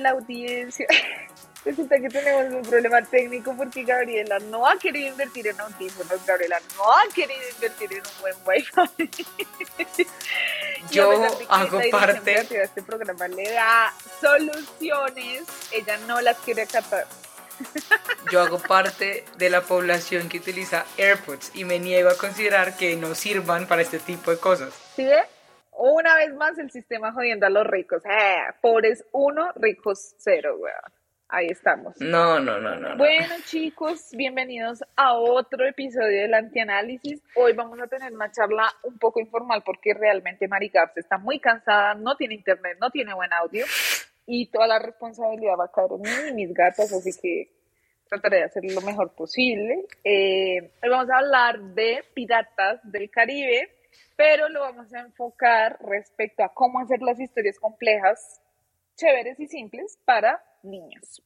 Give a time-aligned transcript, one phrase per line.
[0.00, 0.86] Hola audiencia.
[1.66, 6.58] Resulta que tenemos un problema técnico porque Gabriela no ha querido invertir en audífonos, Gabriela
[6.74, 9.10] no ha querido invertir en un buen wifi.
[10.90, 11.12] Yo
[11.50, 12.46] hago parte.
[12.62, 13.92] Este programa le da
[14.22, 17.06] soluciones, ella no las quiere acatar.
[18.32, 22.96] Yo hago parte de la población que utiliza AirPods y me niego a considerar que
[22.96, 24.72] no sirvan para este tipo de cosas.
[24.96, 25.24] ¿Sí ve?
[25.72, 28.04] Una vez más el sistema jodiendo a los ricos.
[28.04, 31.00] Eh, pobres uno, ricos cero, weón.
[31.32, 31.94] Ahí estamos.
[32.00, 32.96] No, no, no, no.
[32.96, 37.22] Bueno, chicos, bienvenidos a otro episodio del Antianálisis.
[37.36, 41.94] Hoy vamos a tener una charla un poco informal porque realmente Mari está muy cansada,
[41.94, 43.64] no tiene internet, no tiene buen audio
[44.26, 47.52] y toda la responsabilidad va a caer en mí y mis gatas, así que
[48.08, 49.86] trataré de hacer lo mejor posible.
[50.02, 53.70] Eh, hoy vamos a hablar de piratas del Caribe,
[54.16, 58.40] pero lo vamos a enfocar respecto a cómo hacer las historias complejas,
[58.96, 61.22] chéveres y simples para niños.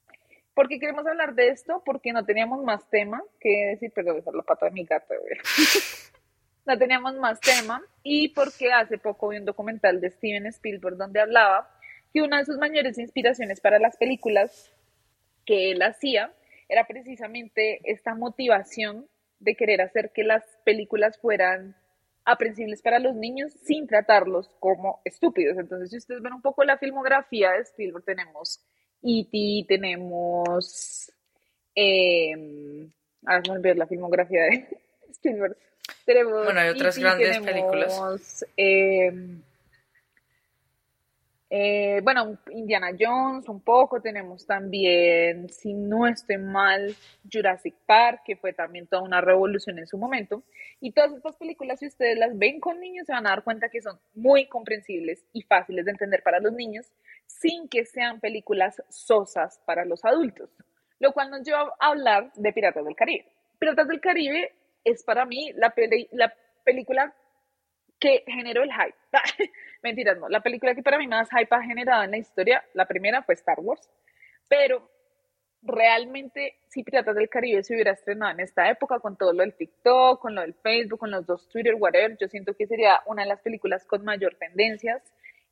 [0.54, 1.82] ¿Por qué queremos hablar de esto?
[1.84, 5.15] Porque no teníamos más tema que decir, perdón, la pata de mi gato,
[6.66, 11.21] no teníamos más tema y porque hace poco vi un documental de Steven Spielberg donde
[11.21, 11.68] hablaba
[12.12, 14.73] que una de sus mayores inspiraciones para las películas
[15.45, 16.32] que él hacía
[16.68, 19.09] era precisamente esta motivación
[19.40, 21.76] de querer hacer que las películas fueran
[22.25, 25.59] aprensibles para los niños sin tratarlos como estúpidos.
[25.59, 28.61] Entonces, si ustedes ven un poco la filmografía de Spielberg, tenemos
[29.03, 31.13] E.T., tenemos...
[31.75, 32.89] Eh,
[33.27, 34.69] ahora se me la filmografía de
[35.11, 35.57] Spielberg.
[36.07, 38.47] Tenemos bueno, hay otras e grandes películas.
[38.57, 39.13] Eh,
[41.57, 46.96] eh, bueno, Indiana Jones un poco, tenemos también, si no estoy mal,
[47.33, 50.43] Jurassic Park, que fue también toda una revolución en su momento.
[50.80, 53.69] Y todas estas películas, si ustedes las ven con niños, se van a dar cuenta
[53.69, 56.93] que son muy comprensibles y fáciles de entender para los niños,
[57.29, 60.51] sin que sean películas sosas para los adultos.
[60.99, 63.29] Lo cual nos lleva a hablar de Piratas del Caribe.
[63.61, 64.53] Piratas del Caribe
[64.83, 65.72] es para mí la,
[66.11, 66.34] la
[66.65, 67.15] película
[68.04, 68.94] que generó el hype.
[69.82, 70.28] Mentiras, no.
[70.28, 73.34] La película que para mí más hype ha generado en la historia, la primera fue
[73.34, 73.88] Star Wars,
[74.47, 74.91] pero
[75.62, 79.54] realmente si Piratas del Caribe se hubiera estrenado en esta época con todo lo del
[79.54, 83.22] TikTok, con lo del Facebook, con los dos Twitter, whatever, yo siento que sería una
[83.22, 85.03] de las películas con mayor tendencias,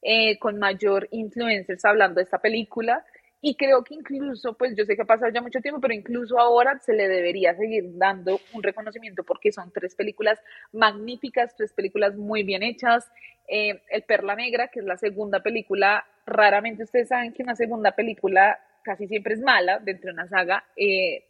[0.03, 3.03] eh, con mayor influencers hablando de esta película
[3.45, 6.39] y creo que incluso, pues yo sé que ha pasado ya mucho tiempo, pero incluso
[6.39, 10.39] ahora se le debería seguir dando un reconocimiento porque son tres películas
[10.71, 13.11] magníficas, tres películas muy bien hechas.
[13.49, 17.91] Eh, el Perla Negra, que es la segunda película, raramente ustedes saben que una segunda
[17.97, 20.65] película casi siempre es mala dentro de una saga.
[20.77, 21.25] Eh,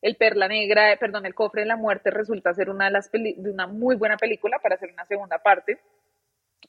[0.00, 3.50] el Perla Negra, perdón, El Cofre de la Muerte resulta ser una de las de
[3.50, 5.78] una muy buena película para hacer una segunda parte.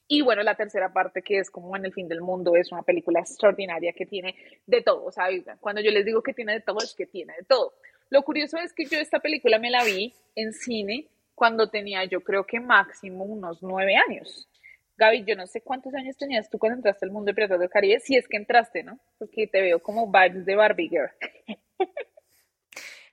[0.08, 2.82] Y bueno, la tercera parte, que es como en el fin del mundo, es una
[2.82, 4.36] película extraordinaria que tiene
[4.66, 5.28] de todo, o sea,
[5.60, 7.74] Cuando yo les digo que tiene de todo, es que tiene de todo.
[8.10, 12.22] Lo curioso es que yo esta película me la vi en cine cuando tenía yo
[12.22, 14.50] creo que máximo unos nueve años.
[14.98, 17.70] Gaby, yo no sé cuántos años tenías tú cuando entraste al mundo de Piratas del
[17.70, 19.00] Caribe, si es que entraste, ¿no?
[19.18, 21.10] Porque te veo como vibes de Barbie Girl.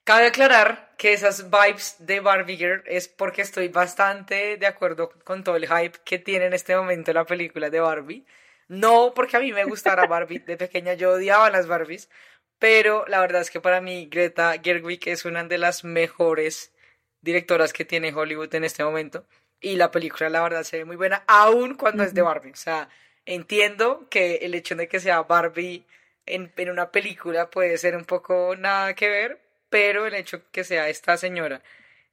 [0.06, 5.43] Cabe aclarar que esas vibes de Barbie Girl es porque estoy bastante de acuerdo con
[5.43, 8.25] todo el hype que tiene en este momento la película de Barbie.
[8.69, 12.09] No porque a mí me gustara Barbie de pequeña, yo odiaba las Barbies,
[12.61, 16.73] pero la verdad es que para mí Greta Gerwig es una de las mejores
[17.21, 19.27] directoras que tiene Hollywood en este momento
[19.61, 22.53] y la película la verdad se ve muy buena, aun cuando es de Barbie.
[22.53, 22.88] O sea,
[23.25, 25.84] entiendo que el hecho de que sea Barbie
[26.27, 30.65] en, en una película puede ser un poco nada que ver, pero el hecho que
[30.65, 31.62] sea esta señora,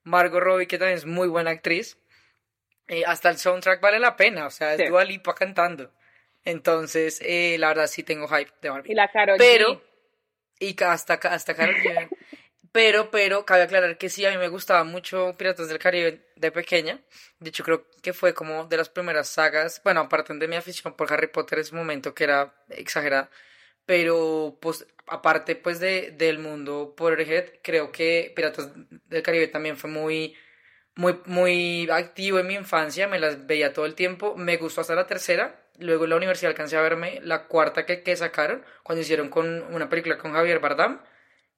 [0.03, 1.97] Margot Robbie, que también es muy buena actriz,
[2.87, 5.91] eh, hasta el soundtrack vale la pena, o sea, es Dua Lipa cantando.
[6.45, 8.91] Entonces, eh, la verdad sí tengo hype de Barbie.
[8.91, 9.81] Y la Karol Pero,
[10.59, 12.09] y hasta, hasta Karol G.
[12.73, 16.51] pero, pero, cabe aclarar que sí, a mí me gustaba mucho Piratas del Caribe de
[16.51, 16.99] pequeña.
[17.39, 19.81] De hecho, creo que fue como de las primeras sagas.
[19.85, 23.29] Bueno, aparte de mi afición por Harry Potter en ese momento, que era exagerada
[23.85, 28.69] pero pues aparte pues de, del mundo Potterhead, creo que Piratas
[29.07, 30.35] del Caribe también fue muy,
[30.95, 34.95] muy, muy activo en mi infancia, me las veía todo el tiempo, me gustó hasta
[34.95, 39.01] la tercera, luego en la universidad alcancé a verme la cuarta que, que sacaron, cuando
[39.01, 41.01] hicieron con una película con Javier Bardam,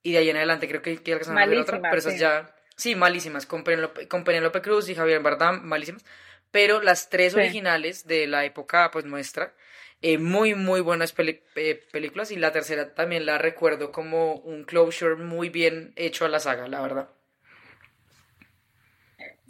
[0.01, 2.55] y de ahí en adelante creo que, que alcanzaron a ver otra, pero esas ya,
[2.75, 6.03] sí, malísimas, con Penelope, con Penelope Cruz y Javier Bardam, malísimas,
[6.51, 9.53] pero las tres originales de la época pues nuestra,
[10.01, 15.15] eh, muy, muy buenas eh, películas y la tercera también la recuerdo como un closure
[15.15, 17.09] muy bien hecho a la saga, la verdad.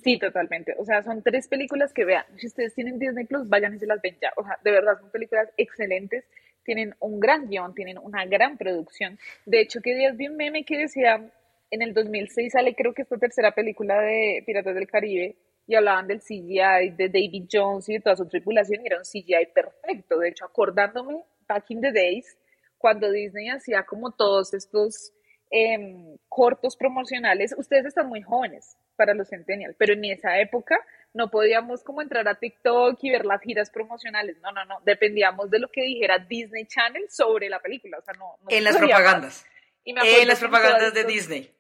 [0.04, 0.76] Sí, totalmente.
[0.78, 2.26] O sea, son tres películas que vean.
[2.38, 4.32] Si ustedes tienen Disney Plus, vayan y se las ven ya.
[4.38, 6.26] O sea, de verdad, son películas excelentes.
[6.64, 9.18] tienen un gran guion, tienen una gran producción.
[9.46, 11.32] De hecho, que días vi un meme que decía,
[11.72, 15.36] en el 2006 sale creo que esta tercera película de Piratas del Caribe
[15.68, 19.04] y hablaban del CGI de David Jones y de toda su tripulación y era un
[19.04, 20.20] CGI perfecto.
[20.20, 22.38] De hecho, acordándome, back in the days,
[22.78, 25.14] cuando Disney hacía como todos estos
[25.50, 30.78] em, cortos promocionales, ustedes están muy jóvenes para los Centennials, pero en esa época
[31.14, 35.50] no podíamos como entrar a TikTok y ver las giras promocionales, no, no, no, dependíamos
[35.50, 38.38] de lo que dijera Disney Channel sobre la película, o sea, no.
[38.50, 39.46] en las propagandas.
[39.86, 41.52] en las propagandas de Disney.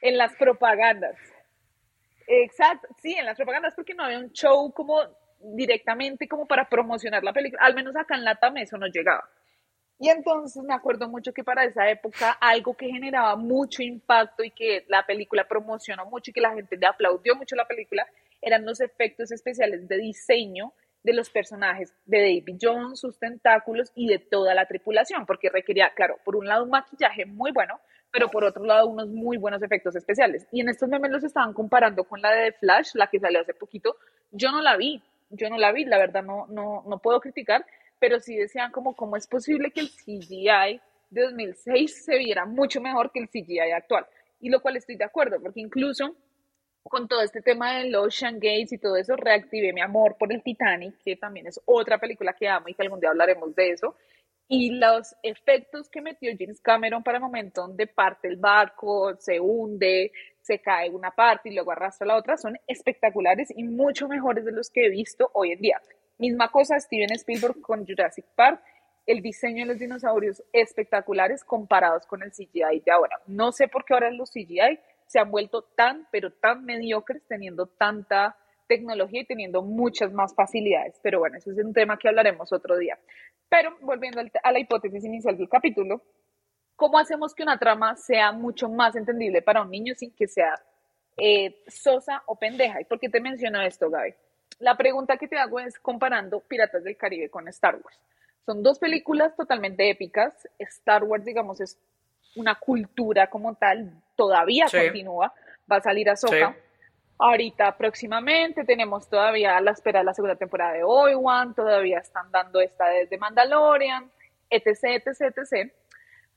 [0.00, 1.16] En las propagandas.
[2.26, 5.00] Exacto, sí, en las propagandas porque no había un show como
[5.40, 9.28] directamente como para promocionar la película, al menos acá en Latam eso no llegaba.
[9.98, 14.50] Y entonces me acuerdo mucho que para esa época algo que generaba mucho impacto y
[14.50, 18.06] que la película promocionó mucho y que la gente le aplaudió mucho la película
[18.42, 20.72] eran los efectos especiales de diseño
[21.02, 25.92] de los personajes de David Jones, sus tentáculos y de toda la tripulación, porque requería,
[25.94, 27.78] claro, por un lado un maquillaje muy bueno,
[28.14, 30.46] pero por otro lado unos muy buenos efectos especiales.
[30.52, 33.54] Y en estos memes los estaban comparando con la de Flash, la que salió hace
[33.54, 33.96] poquito.
[34.30, 37.66] Yo no la vi, yo no la vi, la verdad no, no, no puedo criticar,
[37.98, 40.80] pero sí decían como cómo es posible que el CGI
[41.10, 44.06] de 2006 se viera mucho mejor que el CGI actual.
[44.40, 46.14] Y lo cual estoy de acuerdo, porque incluso
[46.84, 50.40] con todo este tema del Ocean Gates y todo eso, reactivé mi amor por el
[50.40, 53.96] Titanic, que también es otra película que amo y que algún día hablaremos de eso.
[54.46, 59.40] Y los efectos que metió James Cameron para el momento donde parte el barco, se
[59.40, 60.12] hunde,
[60.42, 64.52] se cae una parte y luego arrastra la otra, son espectaculares y mucho mejores de
[64.52, 65.80] los que he visto hoy en día.
[66.18, 68.62] Misma cosa Steven Spielberg con Jurassic Park,
[69.06, 73.20] el diseño de los dinosaurios espectaculares comparados con el CGI de ahora.
[73.26, 77.66] No sé por qué ahora los CGI se han vuelto tan, pero tan mediocres teniendo
[77.66, 78.36] tanta
[78.66, 80.98] tecnología y teniendo muchas más facilidades.
[81.02, 82.98] Pero bueno, eso es un tema que hablaremos otro día.
[83.48, 86.02] Pero volviendo a la hipótesis inicial del capítulo,
[86.76, 90.54] ¿cómo hacemos que una trama sea mucho más entendible para un niño sin que sea
[91.16, 92.80] eh, sosa o pendeja?
[92.80, 94.14] ¿Y por qué te menciono esto, Gaby?
[94.58, 98.00] La pregunta que te hago es comparando Piratas del Caribe con Star Wars.
[98.46, 100.48] Son dos películas totalmente épicas.
[100.58, 101.78] Star Wars, digamos, es
[102.36, 105.32] una cultura como tal, todavía continúa,
[105.70, 106.56] va a salir a Soca.
[107.18, 112.30] Ahorita próximamente tenemos todavía a la espera de la segunda temporada de Obi-Wan, todavía están
[112.32, 114.10] dando esta desde Mandalorian,
[114.50, 115.72] etc, etc, etc.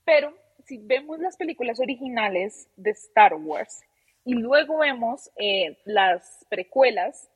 [0.05, 0.33] Pero
[0.65, 3.81] si vemos las películas originales de Star Wars
[4.23, 7.27] y luego vemos eh, las precuelas,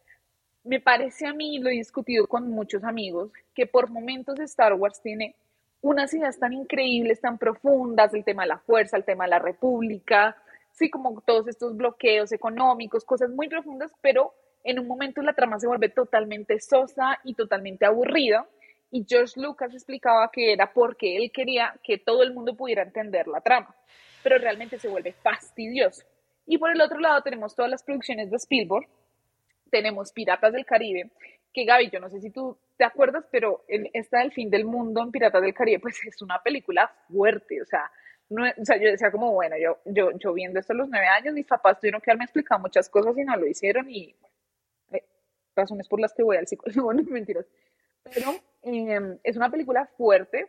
[0.64, 5.02] me parece a mí, lo he discutido con muchos amigos, que por momentos Star Wars
[5.02, 5.36] tiene
[5.82, 9.40] unas ideas tan increíbles, tan profundas, el tema de la fuerza, el tema de la
[9.40, 10.38] república,
[10.72, 14.34] sí, como todos estos bloqueos económicos, cosas muy profundas, pero
[14.64, 18.48] en un momento la trama se vuelve totalmente sosa y totalmente aburrida.
[18.92, 23.28] Y George Lucas explicaba que era porque él quería que todo el mundo pudiera entender
[23.28, 23.74] la trama,
[24.22, 26.04] pero realmente se vuelve fastidioso.
[26.46, 28.88] Y por el otro lado tenemos todas las producciones de Spielberg,
[29.70, 31.10] tenemos Piratas del Caribe,
[31.54, 35.02] que Gaby, yo no sé si tú te acuerdas, pero esta del fin del mundo
[35.02, 37.90] en Piratas del Caribe, pues es una película fuerte, o sea,
[38.32, 41.08] no, o sea, yo decía como, bueno, yo, yo, yo viendo esto a los nueve
[41.08, 44.16] años, mis papás tuvieron que haberme explicado muchas cosas y no lo hicieron y
[44.94, 45.04] eh,
[45.56, 47.46] razones por las que voy al psicólogo, no mentiras.
[48.04, 48.34] Pero
[48.64, 50.48] em, es una película fuerte,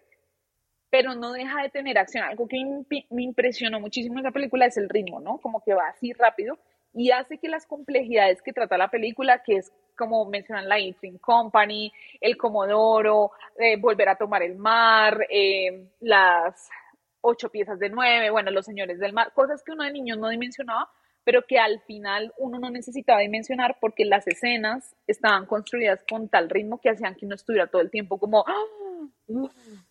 [0.90, 2.24] pero no deja de tener acción.
[2.24, 2.56] Algo que
[3.10, 5.38] me impresionó muchísimo en esa película es el ritmo, ¿no?
[5.38, 6.58] Como que va así rápido
[6.94, 11.18] y hace que las complejidades que trata la película, que es como mencionan la Eating
[11.18, 16.68] Company, el Comodoro, eh, volver a tomar el mar, eh, las
[17.22, 20.28] ocho piezas de nueve, bueno, los señores del mar, cosas que uno de niños no
[20.28, 20.90] dimensionaba,
[21.24, 26.50] pero que al final uno no necesitaba dimensionar porque las escenas estaban construidas con tal
[26.50, 29.08] ritmo que hacían que uno estuviera todo el tiempo como, ¡Ah!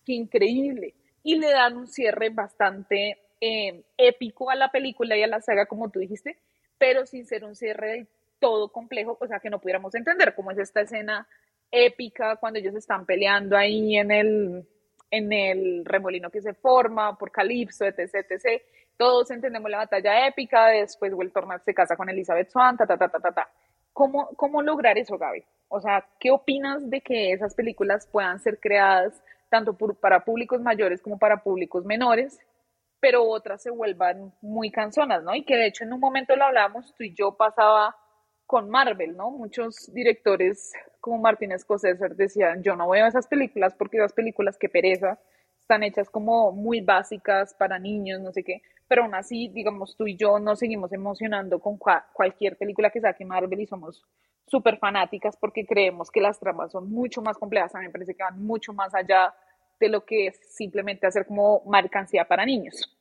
[0.05, 0.93] ¡qué increíble!
[1.23, 5.65] Y le dan un cierre bastante eh, épico a la película y a la saga,
[5.65, 6.38] como tú dijiste,
[6.77, 8.07] pero sin ser un cierre
[8.39, 11.27] todo complejo, o sea, que no pudiéramos entender, cómo es esta escena
[11.71, 14.67] épica cuando ellos están peleando ahí en el,
[15.12, 18.62] en el remolino que se forma por Calipso, etc, etc.
[18.98, 23.10] Todos entendemos la batalla épica, después Turner se casa con Elizabeth Swan, ta, ta, ta,
[23.10, 23.50] ta, ta, ta.
[23.94, 25.44] ¿Cómo, ¿Cómo lograr eso, Gaby?
[25.68, 31.01] O sea, ¿qué opinas de que esas películas puedan ser creadas tanto para públicos mayores
[31.01, 32.39] como para públicos menores?
[33.01, 35.36] pero otras se vuelvan muy canzonas, ¿no?
[35.36, 37.98] Y que de hecho en un momento lo hablamos, tú y yo pasaba
[38.51, 39.31] con Marvel, ¿no?
[39.31, 44.67] Muchos directores como Martin Scorsese decían, yo no veo esas películas porque esas películas que
[44.67, 45.17] pereza,
[45.58, 50.05] están hechas como muy básicas para niños, no sé qué, pero aún así, digamos, tú
[50.05, 54.03] y yo nos seguimos emocionando con cualquier película que saque Marvel y somos
[54.48, 58.15] súper fanáticas porque creemos que las tramas son mucho más complejas, a mí me parece
[58.15, 59.34] que van mucho más allá
[59.79, 63.00] de lo que es simplemente hacer como mercancía para niños.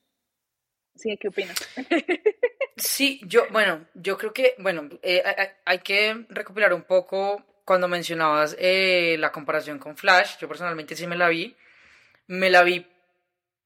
[0.94, 1.16] ¿Sí?
[1.16, 1.56] ¿Qué opinas?
[2.80, 5.22] Sí, yo, bueno, yo creo que, bueno, eh,
[5.66, 11.06] hay que recopilar un poco cuando mencionabas eh, la comparación con Flash, yo personalmente sí
[11.06, 11.54] me la vi,
[12.28, 12.86] me la vi,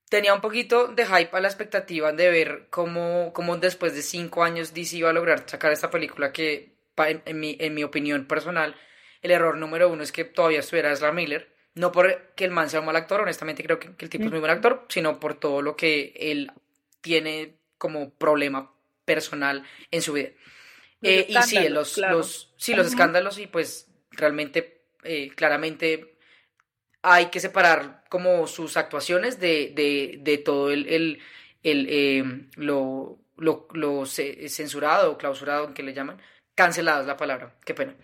[0.08, 4.42] tenía un poquito de hype a la expectativa de ver cómo, cómo después de cinco
[4.42, 8.74] años DC iba a lograr sacar esta película que, en, mi, en mi opinión personal,
[9.22, 12.80] el error número uno es que todavía estuviera Ezra Miller, no porque el man sea
[12.80, 15.62] un mal actor, honestamente creo que, el tipo es muy buen actor, sino por todo
[15.62, 16.50] lo que él
[17.04, 18.72] tiene como problema
[19.04, 20.30] personal en su vida.
[21.02, 26.16] Eh, y sí, los, los, sí, los escándalos y pues realmente, eh, claramente
[27.02, 31.20] hay que separar como sus actuaciones de, de, de todo el, el,
[31.62, 36.22] el em, lo, lo, lo, censurado o clausurado, que le llaman,
[36.54, 37.94] cancelado es la palabra, qué pena.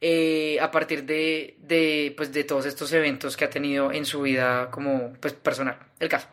[0.00, 4.22] Eh, a partir de, de, pues, de todos estos eventos que ha tenido en su
[4.22, 6.26] vida como pues, personal, el caso.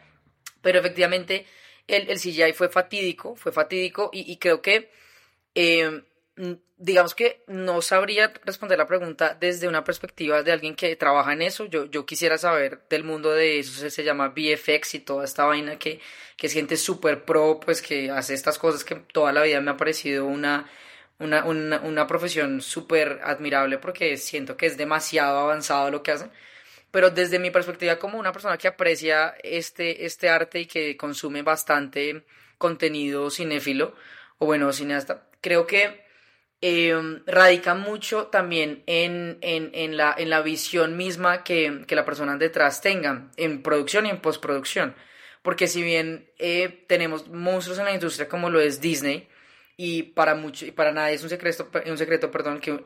[0.63, 1.46] Pero efectivamente
[1.88, 4.92] el, el CGI fue fatídico, fue fatídico y, y creo que,
[5.54, 6.04] eh,
[6.77, 11.42] digamos que no sabría responder la pregunta desde una perspectiva de alguien que trabaja en
[11.42, 11.65] eso.
[11.65, 15.77] Yo, yo quisiera saber del mundo de eso, se, llama VFX y toda esta vaina
[15.80, 16.01] que,
[16.38, 19.77] que siente súper pro, pues que hace estas cosas que toda la vida me ha
[19.77, 20.70] parecido una,
[21.20, 26.32] una, una, una profesión súper admirable porque siento que es demasiado avanzado lo que hacen
[26.96, 31.42] pero desde mi perspectiva como una persona que aprecia este, este arte y que consume
[31.42, 32.24] bastante
[32.58, 33.94] contenido cinéfilo,
[34.38, 36.06] o bueno, cineasta, creo que
[36.62, 42.06] em, radica mucho también en, en, en, la, en la visión misma que, que la
[42.06, 44.96] persona detrás tenga, en producción y en postproducción.
[45.42, 49.28] Porque si bien eh, tenemos monstruos en la industria como lo es Disney,
[49.75, 52.86] y para, mucho, y para nadie es un secreto, un secreto perdón, que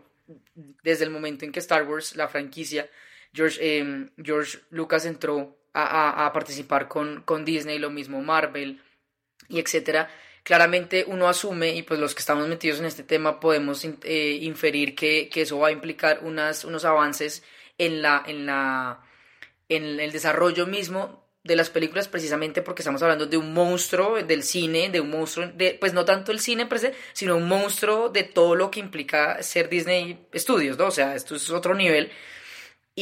[0.81, 2.89] desde el momento en que Star Wars, la franquicia,
[3.33, 8.81] George, em, George Lucas entró a, a, participar con, con, Disney, lo mismo Marvel
[9.47, 10.09] y etcétera.
[10.43, 14.95] Claramente uno asume, y pues los que estamos metidos en este tema podemos eh, inferir
[14.95, 17.43] que, que, eso va a implicar unas, unos avances
[17.77, 19.01] en, la, en, la,
[19.67, 24.43] en el desarrollo mismo de las películas precisamente porque estamos hablando de un monstruo del
[24.43, 26.67] cine, de un monstruo, de, pues no tanto el cine
[27.13, 30.87] sino un monstruo de todo lo que implica ser Disney Studios, ¿no?
[30.87, 32.11] O sea, esto es otro nivel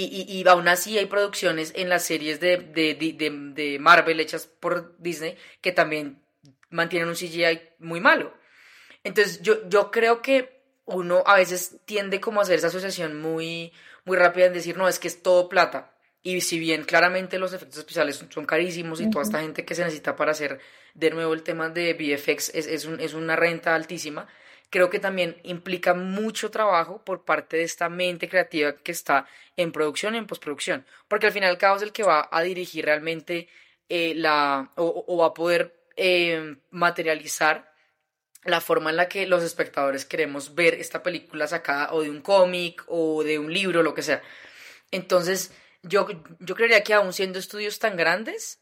[0.06, 4.46] y, y, aún así hay producciones en las series de, de, de, de, Marvel hechas
[4.46, 6.22] por Disney que también
[6.70, 8.34] mantienen un CGI muy malo.
[9.04, 13.74] Entonces yo, yo creo que uno a veces tiende como a hacer esa asociación muy,
[14.06, 15.94] muy rápida en decir, no, es que es todo plata.
[16.22, 19.84] Y si bien claramente los efectos especiales son, carísimos y toda esta gente que se
[19.84, 20.60] necesita para hacer
[20.94, 24.27] de nuevo el tema de VFX es, es, un, es una renta altísima,
[24.70, 29.72] creo que también implica mucho trabajo por parte de esta mente creativa que está en
[29.72, 32.86] producción y en postproducción, porque al final el cabo es el que va a dirigir
[32.86, 33.48] realmente
[33.90, 37.74] eh, la, o, va a poder eh, materializar
[38.44, 42.22] la forma en la que los espectadores queremos ver esta película sacada o de un
[42.22, 44.22] cómic o de un libro, lo que sea.
[44.92, 46.08] Entonces, yo,
[46.40, 48.62] yo creería que aún siendo estudios tan grandes,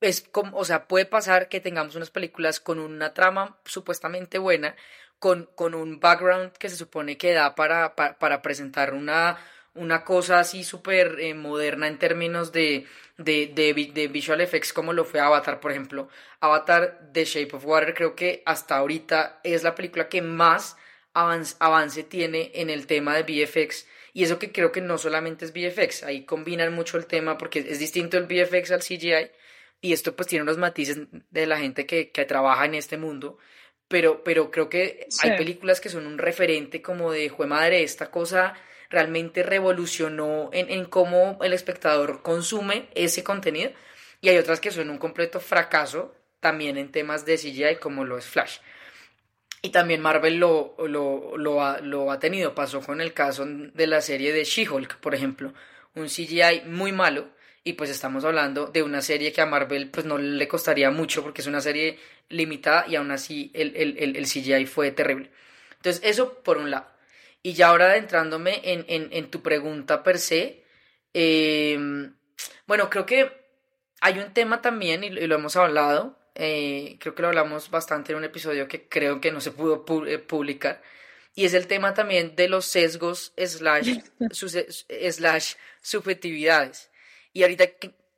[0.00, 4.76] es como, o sea, puede pasar que tengamos unas películas con una trama supuestamente buena,
[5.22, 9.38] con, con un background que se supone que da para, para, presentar una,
[9.72, 12.86] una cosa así súper eh, moderna en términos de,
[13.18, 16.08] de, de, visual effects como lo fue Avatar, por ejemplo.
[16.40, 20.76] Avatar The Shape of Water creo que hasta ahorita es la película que más
[21.14, 23.86] avance, avance tiene en el tema de VFX.
[24.14, 27.60] Y eso que creo que no solamente es VFX, ahí combinan mucho el tema porque
[27.60, 29.30] es distinto el VFX al CGI
[29.80, 30.98] y esto pues tiene unos matices
[31.30, 33.38] de la gente que, que trabaja en este mundo
[33.92, 38.10] pero, pero creo que hay películas que son un referente como de, jue madre, esta
[38.10, 38.54] cosa
[38.88, 43.70] realmente revolucionó en, en cómo el espectador consume ese contenido,
[44.22, 48.16] y hay otras que son un completo fracaso también en temas de CGI como lo
[48.16, 48.60] es Flash.
[49.60, 53.86] Y también Marvel lo, lo, lo, ha, lo ha tenido, pasó con el caso de
[53.86, 55.52] la serie de She-Hulk, por ejemplo,
[55.94, 57.28] un CGI muy malo,
[57.64, 61.22] y pues estamos hablando de una serie que a Marvel pues no le costaría mucho
[61.22, 65.30] porque es una serie limitada y aún así el, el, el, CGI fue terrible.
[65.76, 66.86] Entonces eso por un lado.
[67.42, 70.64] Y ya ahora adentrándome en, en, en tu pregunta per se,
[71.12, 72.14] em,
[72.66, 73.30] bueno, creo que
[74.00, 78.18] hay un tema también y, lo hemos hablado, eh, creo que lo hablamos bastante en
[78.18, 80.82] un episodio que creo que no se pudo eh, publicar,
[81.34, 84.00] y es el tema también de los sesgos slash,
[85.10, 86.91] slash subjetividades.
[87.32, 87.66] Y ahorita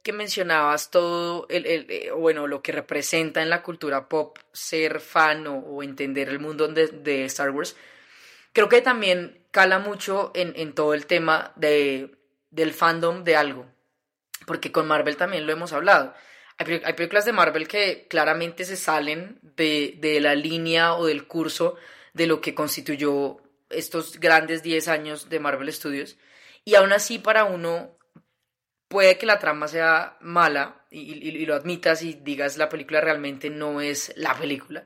[0.02, 5.00] que, mencionabas todo, el, el, eh, bueno, lo que representa en la cultura pop ser
[5.00, 7.76] fan o, entender el mundo de, de, Star Wars,
[8.52, 12.10] creo que también cala mucho en, en todo el tema de,
[12.50, 13.66] del fandom de algo.
[14.46, 16.14] porque con Marvel también lo hemos hablado.
[16.58, 21.76] Hay, películas de Marvel que claramente se salen de, de, la línea o del curso
[22.12, 23.38] de lo que constituyó
[23.70, 26.16] estos grandes 10 años de Marvel Studios.
[26.64, 27.96] Y aún así para uno
[28.94, 33.80] puede que la trama sea mala y, lo admitas y digas la película realmente no
[33.80, 34.84] es la película.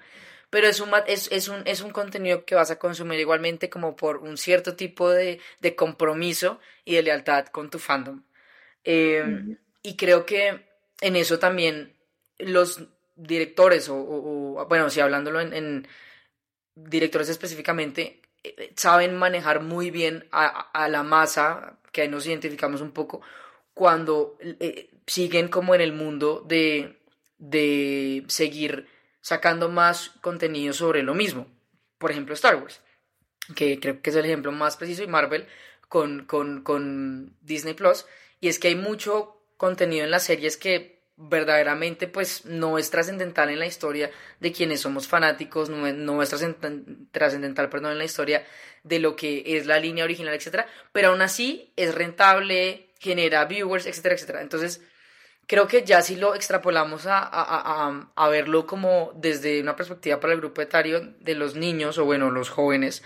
[0.48, 3.96] Pero es un, es, es, un, es un contenido que vas a consumir igualmente como
[3.96, 8.22] por un cierto tipo de, de compromiso y de lealtad con tu fandom.
[8.82, 10.66] Eh, y creo que
[11.02, 11.94] en eso también
[12.38, 12.82] los
[13.14, 15.86] directores, o, bueno, si hablándolo en,
[16.74, 22.92] directores específicamente, eh, saben manejar muy bien a, la masa, que ahí nos identificamos un
[22.92, 23.20] poco,
[23.78, 26.98] cuando eh, siguen como en el mundo de,
[27.38, 28.88] de seguir
[29.20, 31.46] sacando más contenido sobre lo mismo.
[31.96, 32.80] Por ejemplo, Star Wars,
[33.54, 35.46] que creo que es el ejemplo más preciso, y Marvel
[35.88, 38.04] con, con, con Disney Plus,
[38.40, 43.48] y es que hay mucho contenido en las series que verdaderamente pues no es trascendental
[43.50, 46.34] en la historia de quienes somos fanáticos, no, es
[47.12, 48.44] trascendental, perdón, en la historia
[48.82, 53.86] de lo que es la línea original, etcétera, pero aún así es rentable, genera viewers,
[53.86, 54.42] etcétera, etcétera.
[54.42, 54.80] Entonces,
[55.46, 60.34] creo que ya si lo extrapolamos a, a, a, verlo como desde una perspectiva para
[60.34, 63.02] el grupo etario de los niños o bueno, los jóvenes,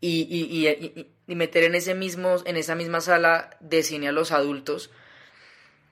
[0.00, 4.12] y, y, y, y meter en ese mismo, en esa misma sala de cine a
[4.12, 4.90] los adultos,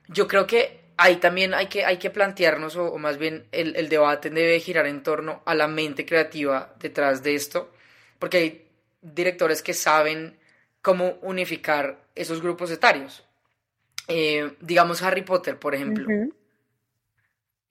[0.07, 3.89] yo creo que ahí también hay que, hay que plantearnos, o, más bien el, el,
[3.89, 7.73] debate debe girar en torno a la mente creativa detrás de esto,
[8.19, 8.67] porque hay
[9.01, 10.37] directores que saben
[10.81, 13.23] cómo unificar esos grupos etarios.
[14.07, 16.07] Eh, digamos Harry Potter, por ejemplo.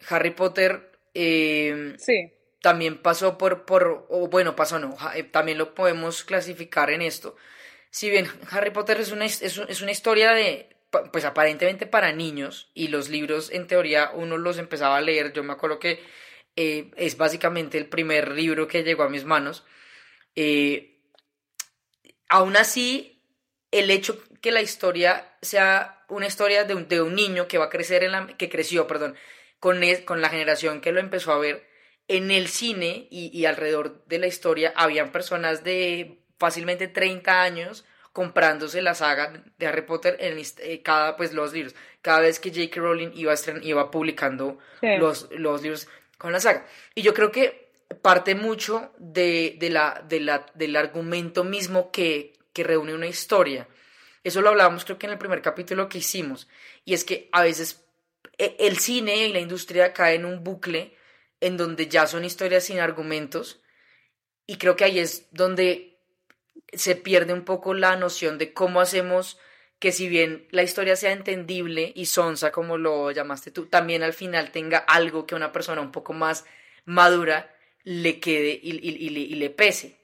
[0.08, 2.32] Harry Potter eh, sí.
[2.62, 7.36] también pasó por, por, o bueno, pasó no, eh, también lo podemos clasificar en esto.
[7.90, 10.76] Si bien Harry Potter es una, es, es una historia de,
[11.12, 15.42] pues aparentemente para niños y los libros en teoría uno los empezaba a leer, yo
[15.44, 16.00] me acuerdo que
[16.56, 19.64] eh, es básicamente el primer libro que llegó a mis manos.
[20.34, 21.00] Eh,
[22.28, 23.22] aún así,
[23.70, 27.66] el hecho que la historia sea una historia de un, de un niño que va
[27.66, 29.14] a crecer en la, que creció, perdón,
[29.58, 31.68] con, con la generación que lo empezó a ver
[32.08, 37.84] en el cine y, y alrededor de la historia habían personas de fácilmente 30 años
[38.12, 41.74] comprándose la saga de Harry Potter en eh, cada, pues, los libros.
[42.02, 42.80] Cada vez que J.K.
[42.80, 45.86] Rowling iba, iba publicando los, los libros
[46.18, 46.66] con la saga.
[46.94, 47.70] Y yo creo que
[48.02, 53.68] parte mucho de, de la, de la, del argumento mismo que, que reúne una historia.
[54.22, 56.48] Eso lo hablábamos creo que en el primer capítulo que hicimos.
[56.84, 57.84] Y es que a veces
[58.38, 60.96] e, el cine y la industria caen en un bucle
[61.40, 63.60] en donde ya son historias sin argumentos.
[64.46, 65.98] Y creo que ahí es donde
[66.72, 69.38] se pierde un poco la noción de cómo hacemos
[69.78, 74.12] que si bien la historia sea entendible y sonsa, como lo llamaste tú, también al
[74.12, 76.44] final tenga algo que una persona un poco más
[76.84, 79.99] madura le quede y, le pese.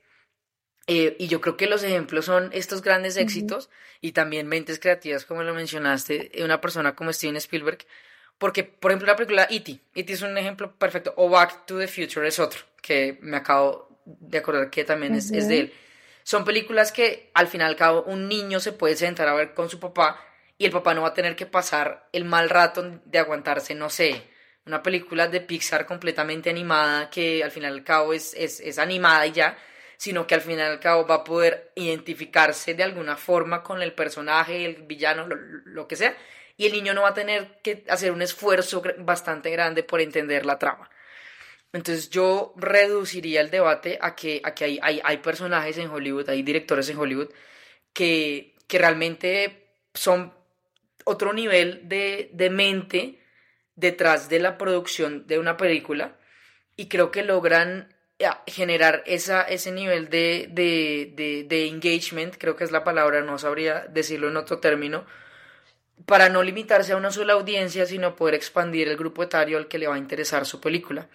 [0.87, 3.71] Eh, y yo creo que los ejemplos son estos grandes éxitos
[4.01, 7.79] y también mentes creativas, como lo mencionaste, de una persona como Steven Spielberg,
[8.39, 9.81] porque, por ejemplo, la película E.T.
[9.95, 10.13] E.T.
[10.13, 14.39] es un ejemplo perfecto, o Back to the Future es otro, que me acabo de
[14.39, 15.73] acordar que también es, es de él
[16.27, 19.55] son películas que al fin y al cabo un niño se puede sentar a ver
[19.55, 20.21] con su papá
[20.59, 23.89] y el papá no va a tener que pasar el mal rato de aguantarse, no
[23.91, 24.25] sé,
[24.67, 29.25] una película de Pixar completamente animada que al fin y al cabo es, es, animada
[29.25, 29.57] y ya,
[29.97, 33.83] sino que al fin y al cabo va a poder identificarse de alguna forma con
[33.83, 36.17] el personaje, el villano, lo, lo que sea,
[36.57, 40.47] y el niño no va a tener que hacer un esfuerzo bastante grande por entender
[40.47, 40.91] la trama.
[41.73, 46.31] Entonces yo reduciría el debate a que, a que hay, hay, hay, personajes en Hollywood,
[46.31, 47.29] hay directores en Hollywood
[47.93, 50.33] que, que realmente son
[51.05, 53.21] otro nivel de, de, mente
[53.75, 56.17] detrás de la producción de una película
[56.77, 57.95] y creo que logran
[58.47, 63.39] generar esa, ese nivel de, de, de, de engagement, creo que es la palabra, no
[63.39, 65.05] sabría decirlo en otro término,
[66.07, 69.79] para no limitarse a una sola audiencia, sino poder expandir el grupo etario al que
[69.79, 71.09] le va a interesar su película.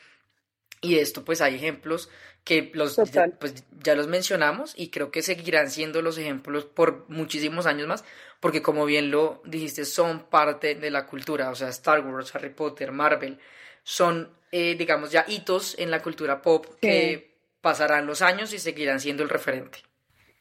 [0.81, 2.09] Y de esto pues hay ejemplos
[2.43, 7.05] que los, ya, pues, ya los mencionamos y creo que seguirán siendo los ejemplos por
[7.07, 8.03] muchísimos años más,
[8.39, 12.49] porque como bien lo dijiste, son parte de la cultura, o sea, Star Wars, Harry
[12.49, 13.39] Potter, Marvel,
[13.83, 18.99] son, eh, digamos, ya hitos en la cultura pop que pasarán los años y seguirán
[18.99, 19.79] siendo el referente.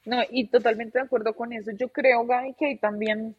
[0.05, 1.71] No, y totalmente de acuerdo con eso.
[1.77, 3.35] Yo creo, Gaby, que también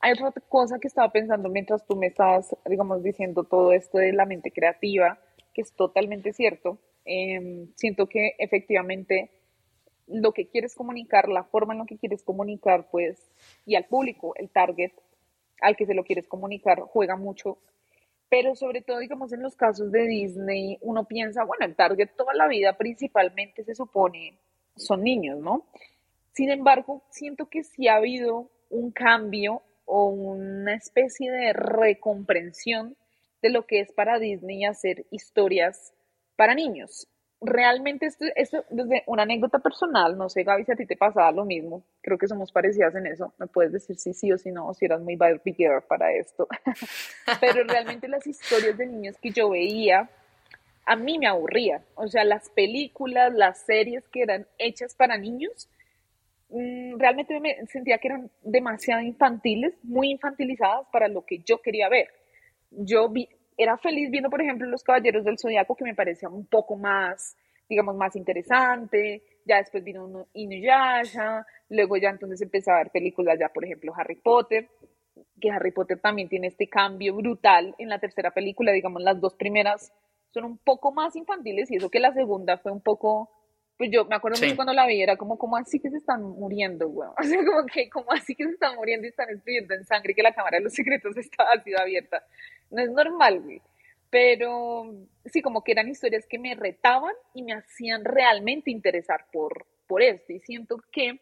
[0.00, 4.12] hay otra cosa que estaba pensando mientras tú me estabas, digamos, diciendo todo esto de
[4.12, 5.18] la mente creativa
[5.54, 6.78] que es totalmente cierto.
[7.04, 9.30] Em, siento que efectivamente
[10.06, 13.30] lo que quieres comunicar, la forma en la que quieres comunicar, pues,
[13.64, 14.92] y al público, el target,
[15.60, 17.58] al que se lo quieres comunicar juega mucho.
[18.32, 22.32] Pero sobre todo, digamos, en los casos de Disney, uno piensa, bueno, el target toda
[22.32, 24.38] la vida principalmente se supone
[24.74, 25.66] son niños, ¿no?
[26.32, 32.96] Sin embargo, siento que sí ha habido un cambio o una especie de recomprensión
[33.42, 35.92] de lo que es para Disney hacer historias
[36.34, 37.06] para niños.
[37.44, 41.32] Realmente esto, esto desde una anécdota personal, no sé Gaby si a ti te pasaba
[41.32, 44.52] lo mismo, creo que somos parecidas en eso, me puedes decir si sí o si
[44.52, 46.46] no, si eras muy Barbie girl para esto,
[47.40, 50.08] pero realmente las historias de niños que yo veía
[50.84, 55.68] a mí me aburrían, o sea, las películas, las series que eran hechas para niños,
[56.50, 61.88] mm, realmente me sentía que eran demasiado infantiles, muy infantilizadas para lo que yo quería
[61.88, 62.08] ver.
[62.70, 66.46] Yo vi, era feliz viendo, por ejemplo, Los Caballeros del Zodiaco, que me parecía un
[66.46, 67.36] poco más,
[67.68, 69.22] digamos, más interesante.
[69.44, 74.16] Ya después vino Inuyasha, luego ya entonces empecé a ver películas ya, por ejemplo, Harry
[74.16, 74.68] Potter,
[75.40, 79.34] que Harry Potter también tiene este cambio brutal en la tercera película, digamos, las dos
[79.34, 79.92] primeras
[80.32, 83.30] son un poco más infantiles y eso que la segunda fue un poco
[83.82, 86.22] pues yo me acuerdo mucho cuando la vi, era como, como así que se están
[86.22, 87.08] muriendo, güey?
[87.18, 90.14] O sea, como que, como así que se están muriendo y están escribiendo en sangre
[90.14, 92.24] que la cámara de los secretos está así abierta.
[92.70, 93.60] No es normal, güey.
[94.08, 99.66] Pero sí, como que eran historias que me retaban y me hacían realmente interesar por,
[99.88, 100.32] por esto.
[100.32, 101.18] Y siento que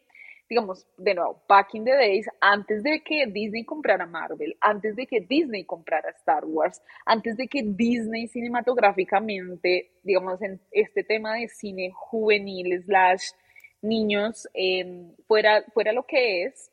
[0.50, 5.06] digamos, de nuevo, back in the days, antes de que Disney comprara Marvel, antes de
[5.06, 11.46] que Disney comprara Star Wars, antes de que Disney cinematográficamente, digamos, en este tema de
[11.46, 13.30] cine juvenil slash
[13.80, 16.72] niños em, fuera, fuera lo que es,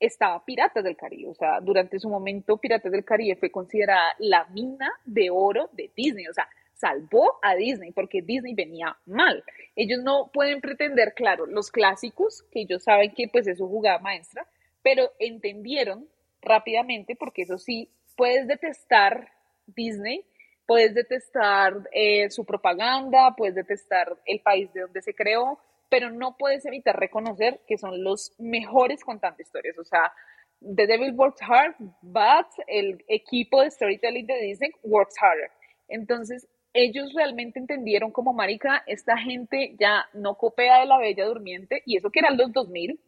[0.00, 1.28] estaba Piratas del Caribe.
[1.28, 5.90] O sea, durante su momento Piratas del Caribe fue considerada la mina de oro de
[5.94, 6.26] Disney.
[6.28, 9.44] O sea, salvó a Disney porque Disney venía mal.
[9.76, 13.98] Ellos no pueden pretender, claro, los clásicos, que ellos saben que pues es su jugada
[13.98, 14.46] maestra,
[14.82, 16.08] pero entendieron
[16.40, 19.28] rápidamente, porque eso sí, puedes detestar
[19.66, 20.24] Disney,
[20.66, 26.36] puedes detestar eh, su propaganda, puedes detestar el país de donde se creó, pero no
[26.36, 29.78] puedes evitar reconocer que son los mejores contando historias.
[29.78, 30.12] O sea,
[30.60, 35.50] The Devil Works Hard, but el equipo de storytelling de Disney works harder.
[35.88, 41.82] Entonces, ellos realmente entendieron como marica, esta gente ya no copia de la Bella Durmiente,
[41.86, 43.00] y eso que eran los 2000,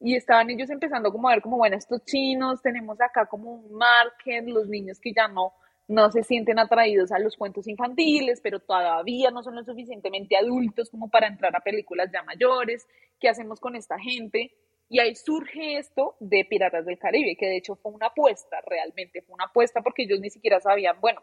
[0.00, 3.72] y estaban ellos empezando como a ver como, bueno, estos chinos, tenemos acá como un
[3.74, 5.52] market, los niños que ya no,
[5.88, 10.90] no se sienten atraídos a los cuentos infantiles, pero todavía no son lo suficientemente adultos
[10.90, 12.86] como para entrar a películas ya mayores,
[13.20, 14.52] ¿qué hacemos con esta gente?
[14.88, 19.22] Y ahí surge esto de Piratas del Caribe, que de hecho fue una apuesta, realmente
[19.22, 21.22] fue una apuesta porque ellos ni siquiera sabían, bueno,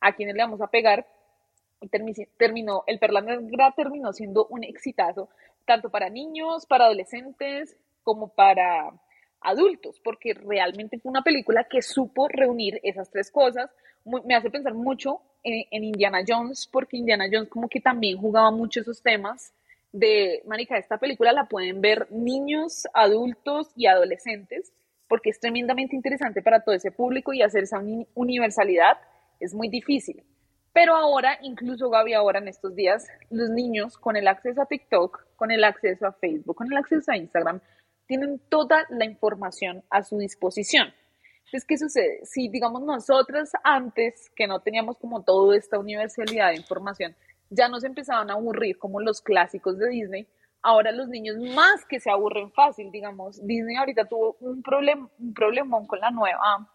[0.00, 1.06] a quiénes le vamos a pegar,
[2.36, 5.28] terminó, el Perla Negra terminó siendo un exitazo,
[5.64, 8.92] tanto para niños, para adolescentes, como para
[9.40, 13.70] adultos, porque realmente fue una película que supo reunir esas tres cosas.
[14.04, 18.80] me hace pensar mucho en, Indiana Jones, porque Indiana Jones como que también jugaba mucho
[18.80, 19.52] esos temas
[19.92, 24.72] de, Marica, esta película la pueden ver niños, adultos y adolescentes,
[25.08, 27.82] porque es tremendamente interesante para todo ese público y hacer esa
[28.14, 28.98] universalidad
[29.40, 30.22] es muy difícil.
[30.72, 35.36] Pero ahora, incluso Gaby, ahora en estos días, los niños con el acceso a TikTok,
[35.36, 37.60] con el acceso a Facebook, con el acceso a Instagram,
[38.06, 40.92] tienen toda la información a su disposición.
[41.38, 42.20] Entonces, ¿qué sucede?
[42.24, 47.16] Si, digamos, nosotras antes, que no teníamos como toda esta universalidad de información,
[47.48, 50.28] ya nos empezaban a aburrir como los clásicos de Disney,
[50.62, 55.34] ahora los niños más que se aburren fácil, digamos, Disney ahorita tuvo un, problema un
[55.34, 56.70] problemón con la nueva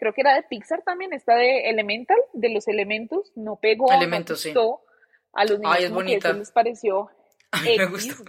[0.00, 4.44] creo que era de Pixar también, está de Elemental, de los elementos, no pegó, elementos,
[4.54, 4.80] no
[5.32, 6.32] a los niños Ay, es bonita.
[6.32, 7.10] les pareció
[7.52, 8.24] a mí me gustó.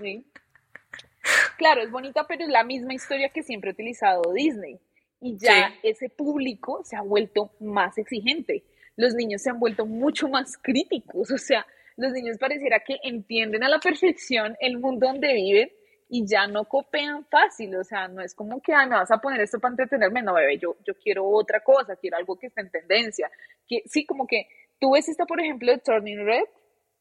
[1.57, 4.79] Claro, es bonita, pero es la misma historia que siempre ha utilizado Disney.
[5.19, 8.63] Y ya ese público se ha vuelto más exigente.
[8.95, 11.29] Los niños se han vuelto mucho más críticos.
[11.31, 15.71] O sea, los niños pareciera que entienden a la perfección el mundo donde viven
[16.13, 19.39] y ya no copian fácil, o sea, no es como que, me vas a poner
[19.39, 22.69] esto para entretenerme, no, bebé, yo, yo quiero otra cosa, quiero algo que esté en
[22.69, 23.31] tendencia,
[23.65, 24.45] que sí, como que
[24.77, 26.43] tú ves esta, por ejemplo, de Turning Red,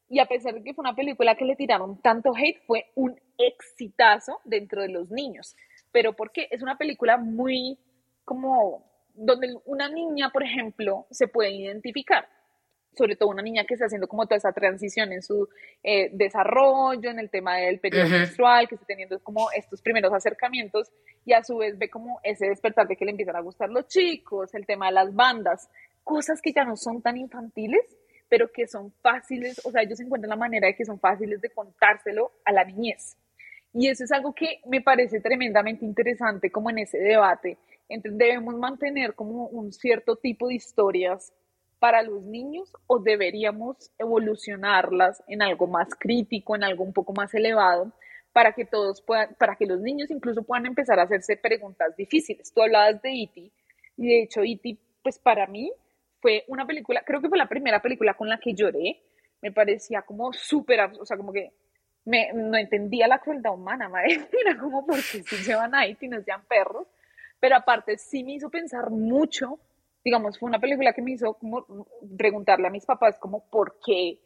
[0.09, 3.21] y a pesar de que fue una película que le tiraron tanto hate, fue un
[3.37, 5.57] exitazo dentro de los niños,
[5.91, 7.81] pero porque es una película muy
[8.25, 12.29] como donde una niña, por ejemplo, se puede identificar
[12.97, 15.49] sobre todo una niña que está haciendo como toda esa transición en su
[15.83, 20.91] eh, desarrollo, en el tema del periodo menstrual, que está teniendo como estos primeros acercamientos
[21.25, 23.87] y a su vez ve como ese despertar de que le empiezan a gustar los
[23.87, 25.69] chicos, el tema de las bandas,
[26.03, 27.85] cosas que ya no son tan infantiles,
[28.29, 31.51] pero que son fáciles, o sea, ellos encuentran la manera de que son fáciles de
[31.51, 33.17] contárselo a la niñez.
[33.73, 37.57] Y eso es algo que me parece tremendamente interesante como en ese debate
[37.89, 41.33] Entonces debemos mantener como un cierto tipo de historias
[41.81, 47.35] para los niños o deberíamos evolucionarlas en algo más crítico, en algo un poco más
[47.35, 47.91] elevado,
[48.33, 52.53] para que todos puedan, para que los niños incluso puedan empezar a hacerse preguntas difíciles.
[52.55, 53.51] Tú hablabas de E.T.
[53.97, 54.77] y de hecho E.T.
[55.03, 55.73] pues para mí
[56.21, 59.01] fue una película, creo que fue la primera película con la que lloré,
[59.41, 61.51] me parecía como súper, o sea, como que
[62.05, 66.07] me, no entendía la crueldad humana, madre, era como porque si llevan a E.T.
[66.09, 66.87] no sean perros,
[67.41, 69.59] pero aparte sí me hizo pensar mucho
[70.05, 71.67] digamos, fue una película que me hizo como
[72.17, 74.19] preguntarle a mis papás como por qué,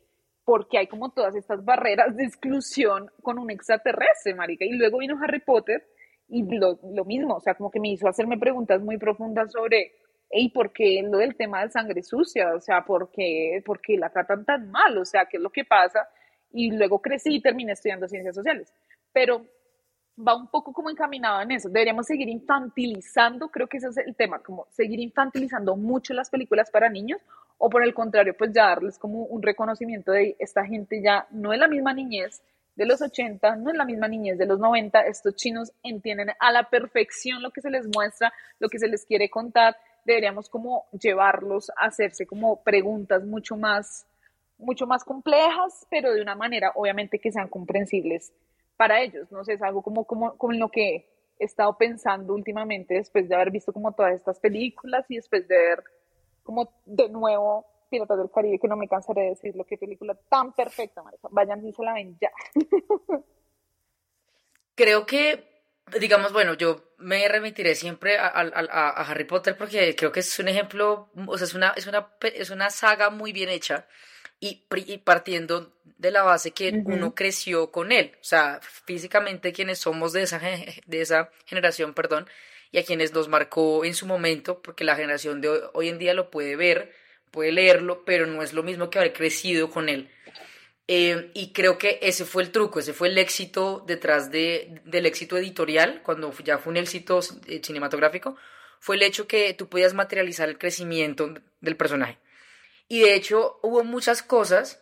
[0.44, 4.64] porque hay como todas estas barreras de exclusión con un extraterrestre, marica.
[4.64, 5.87] Y luego vino Harry Potter
[6.28, 9.92] y lo, lo mismo, o sea, como que me hizo hacerme preguntas muy profundas sobre,
[10.30, 12.54] ¿y ¿por qué lo del tema de sangre sucia?
[12.54, 14.96] O sea, ¿por qué, ¿por qué la tratan tan mal?
[14.98, 16.08] O sea, ¿qué es lo que pasa?
[16.50, 18.72] Y luego crecí y terminé estudiando ciencias sociales.
[19.12, 19.46] Pero
[20.16, 21.68] va un poco como encaminado en eso.
[21.68, 26.70] Deberíamos seguir infantilizando, creo que ese es el tema, como seguir infantilizando mucho las películas
[26.70, 27.20] para niños
[27.59, 31.53] o por el contrario, pues ya darles como un reconocimiento de esta gente ya no
[31.53, 32.42] es la misma niñez
[32.77, 36.53] de los 80, no es la misma niñez de los 90, estos chinos entienden a
[36.53, 40.87] la perfección lo que se les muestra, lo que se les quiere contar, deberíamos como
[40.92, 44.07] llevarlos a hacerse como preguntas mucho más
[44.57, 48.33] mucho más complejas, pero de una manera obviamente que sean comprensibles
[48.76, 49.30] para ellos.
[49.30, 51.08] No sé, es algo como, como, como lo que
[51.38, 55.56] he estado pensando últimamente después de haber visto como todas estas películas y después de
[55.56, 55.84] ver
[56.42, 60.52] como de nuevo Piratas del Caribe, que no me cansaré de decirlo, qué película tan
[60.52, 61.28] perfecta, marica.
[61.30, 62.30] Vayan y se la ven ya.
[64.74, 65.62] Creo que,
[66.00, 70.48] digamos, bueno, yo me remitiré siempre a, a, Harry Potter porque creo que es un
[70.48, 73.87] ejemplo, o sea, es una, es una, es una saga muy bien hecha
[74.44, 80.12] y, partiendo de la base que uno creció con él, o sea, físicamente quienes somos
[80.12, 82.26] de esa, de esa generación, perdón,
[82.70, 86.12] y a quienes nos marcó en su momento, porque la generación de hoy, en día
[86.12, 86.92] lo puede ver,
[87.30, 90.11] puede leerlo, pero no es lo mismo que haber crecido con él.
[90.87, 95.07] Eh, y creo que ese fue el truco, ese fue el éxito detrás de, del
[95.07, 98.37] éxito editorial, cuando ya fue un éxito eh, cinematográfico,
[98.78, 102.18] fue el hecho que tú podías materializar el crecimiento del personaje.
[102.88, 104.80] Y de hecho hubo muchas cosas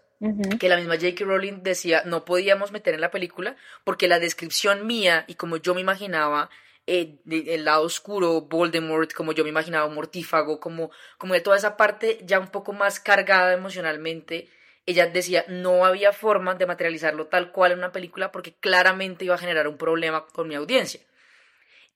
[0.61, 1.25] que la misma J.K.
[1.25, 5.75] Rowling decía no podíamos meter en la película porque la descripción mía y como yo
[5.75, 6.49] me imaginaba
[6.87, 11.77] eh, el lado oscuro, Voldemort, como yo me imaginaba, mortífago, como, como de toda esa
[11.77, 14.49] parte ya un poco más cargada emocionalmente,
[14.85, 19.37] ella decía no había forma de materializarlo tal cual en una película porque claramente iba
[19.37, 21.01] a generar un problema con mi audiencia.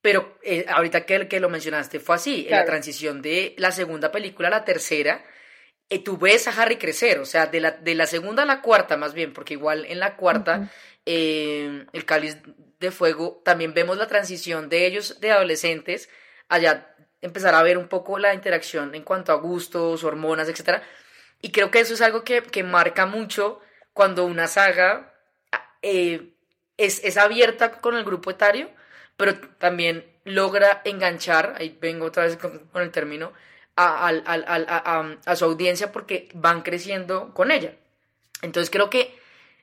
[0.02, 4.12] Pero eh, ahorita que, que lo mencionaste fue así, en la transición de la segunda
[4.12, 5.24] película a la tercera,
[5.88, 8.60] eh, tú ves a Harry crecer, o sea, de la, de la segunda a la
[8.60, 10.70] cuarta más bien, porque igual en la cuarta,
[11.04, 12.38] eh, el cáliz
[12.80, 16.08] de fuego, también vemos la transición de ellos de adolescentes,
[16.48, 20.82] allá empezar a ver un poco la interacción en cuanto a gustos, hormonas, etc.
[21.40, 23.60] Y creo que eso es algo que, que marca mucho
[23.92, 25.14] cuando una saga
[25.82, 26.32] eh,
[26.76, 28.70] es, es abierta con el grupo etario,
[29.16, 33.32] pero también logra enganchar, ahí vengo otra vez con el término,
[33.76, 37.74] a, su audiencia porque van creciendo con ella.
[38.42, 39.14] Entonces creo que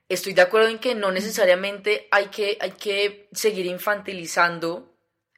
[0.09, 4.93] estoy de acuerdo en que no necesariamente hay que, hay que seguir infantilizando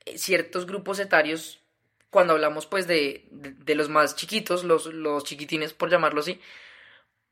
[0.06, 1.60] eh, ciertos grupos etarios
[2.10, 3.26] cuando hablamos pues de,
[3.68, 6.40] los más chiquitos, los, los chiquitines por llamarlo así,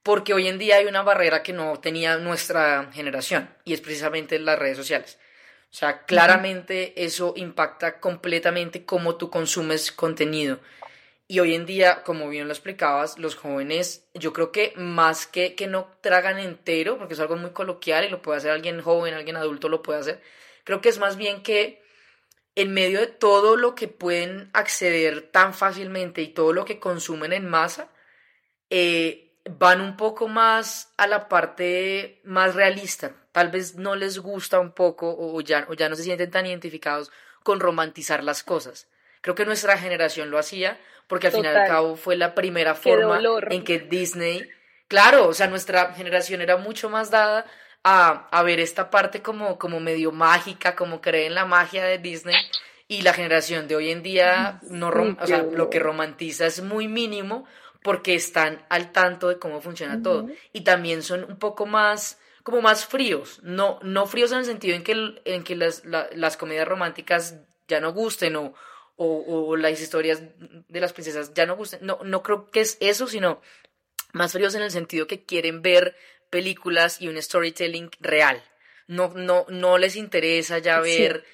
[0.01, 4.39] porque hoy en día hay una barrera que no tenía nuestra generación y es precisamente
[4.39, 5.17] las redes sociales.
[5.71, 10.59] O sea, claramente eso impacta completamente cómo tú consumes contenido.
[11.27, 15.55] Y hoy en día, como bien lo explicabas, los jóvenes, yo creo que más que
[15.55, 19.13] que no tragan entero, porque es algo muy coloquial y lo puede hacer alguien joven,
[19.13, 20.21] alguien adulto lo puede hacer,
[20.63, 21.81] creo que es más bien que
[22.55, 27.33] en medio de todo lo que pueden acceder tan fácilmente y todo lo que consumen
[27.33, 27.89] en masa,
[28.69, 33.15] eh, van un poco más a la parte más realista.
[33.31, 36.45] Tal vez no les gusta un poco o ya, o ya no se sienten tan
[36.45, 37.11] identificados
[37.43, 38.87] con romantizar las cosas.
[39.23, 42.75] Creo que nuestra generación lo hacía porque al final y al cabo fue la primera
[42.75, 44.49] forma en que Disney,
[44.89, 47.45] claro, o sea, nuestra generación era mucho más dada
[47.85, 51.99] a, a ver esta parte como, como medio mágica, como cree en la magia de
[51.99, 52.35] Disney,
[52.89, 56.89] y la generación de hoy en día, no o sea, lo que romantiza es muy
[56.89, 57.45] mínimo
[57.81, 62.61] porque están al tanto de cómo funciona todo, y también son un poco más como
[62.61, 66.67] más fríos, no, no fríos en el sentido en que, en que las, las comedias
[66.67, 67.37] románticas
[67.69, 68.53] ya no gusten o,
[68.95, 70.21] o, las historias
[70.67, 71.79] de las princesas ya no gustan.
[71.83, 73.41] No, no creo que es eso, sino
[74.13, 75.95] más fríos en el sentido que quieren ver
[76.29, 78.43] películas y un storytelling real.
[78.87, 81.25] No, no, no les interesa ya ver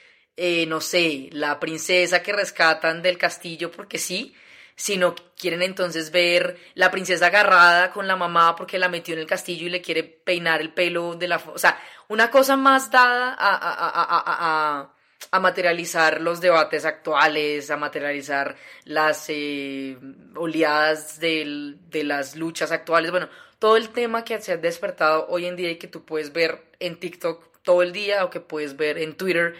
[0.42, 4.34] eh, no sé, la princesa que rescatan del castillo porque sí,
[4.74, 9.26] sino quieren entonces ver la princesa agarrada con la mamá porque la metió en el
[9.26, 11.44] castillo y le quiere peinar el pelo de la...
[11.54, 14.94] O sea, una cosa más dada a, a, a, a
[15.40, 18.56] materializar los debates actuales, a materializar
[18.86, 19.98] las eh,
[20.36, 23.12] oleadas de las luchas actuales.
[23.12, 23.30] Bueno,
[23.60, 26.64] todo el tema que se ha despertado hoy en día y que tú puedes ver
[26.80, 29.56] en TikTok todo el día o que puedes ver en Twitter.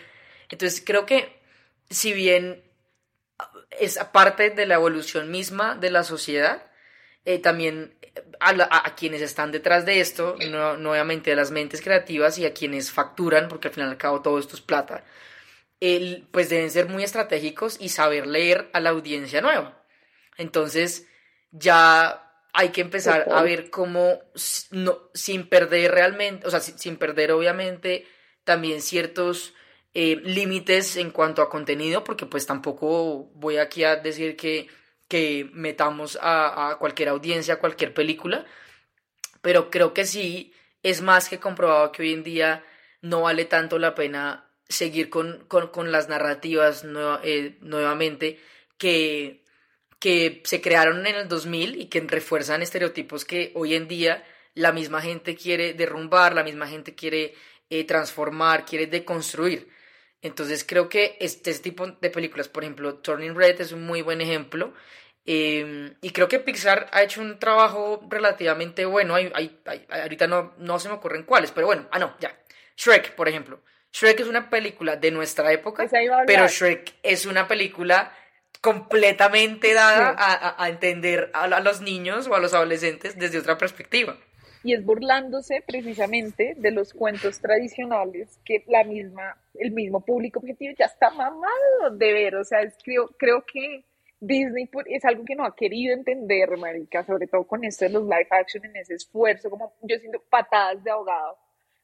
[0.50, 1.40] Entonces creo que
[1.90, 2.64] si bien
[3.72, 6.66] es parte de la evolución misma de la sociedad,
[7.26, 7.96] eh, también
[8.40, 10.36] a, quienes están detrás de esto,
[10.78, 14.22] nuevamente a las mentes creativas y a quienes facturan, porque al final y al cabo
[14.22, 15.04] todo esto es plata,
[16.32, 19.84] pues deben ser muy estratégicos y saber leer a la audiencia nueva.
[20.38, 21.08] Entonces
[21.52, 24.20] ya hay que empezar a ver cómo,
[24.72, 28.06] no, sin perder realmente, o sea, sin perder obviamente
[28.44, 29.54] también ciertos
[29.94, 34.68] eh, límites en cuanto a contenido, porque pues tampoco voy aquí a decir que,
[35.08, 38.46] que metamos a, cualquier audiencia, a cualquier película,
[39.42, 42.64] pero creo que sí es más que comprobado que hoy en día
[43.02, 45.46] no vale tanto la pena seguir con,
[45.92, 46.86] las narrativas
[47.24, 48.40] eh, nuevamente
[48.78, 49.44] que,
[50.00, 54.72] que se crearon en el 2000 y que refuerzan estereotipos que hoy en día la
[54.72, 57.34] misma gente quiere derrumbar, la misma gente quiere
[57.70, 59.70] eh, transformar, quiere deconstruir.
[60.22, 64.22] Entonces creo que este, tipo de películas, por ejemplo, Turning Red es un muy buen
[64.22, 64.74] ejemplo.
[65.26, 69.16] Em, y creo que Pixar ha hecho un trabajo relativamente bueno.
[69.16, 72.38] Hay, hay, ahorita no, no se me ocurren cuáles, pero bueno, ah, no, ya.
[72.76, 73.62] Shrek, por ejemplo.
[73.92, 75.88] Shrek es una película de nuestra época,
[76.26, 78.12] pero Shrek es una película
[78.62, 83.58] completamente dada a, a, entender a, a los niños o a los adolescentes desde otra
[83.58, 84.18] perspectiva.
[84.64, 90.74] Y es burlándose precisamente de los cuentos tradicionales que la misma, el mismo público objetivo
[90.78, 93.86] ya está mamado de ver, o sea, creo, creo que
[94.20, 98.04] Disney es algo que no ha querido entender, marica, sobre todo con esto de los
[98.04, 101.38] live action en ese esfuerzo, como yo siento patadas de ahogado,